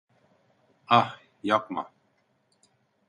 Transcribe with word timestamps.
Ah, 0.87 1.19
yapma. 1.43 1.93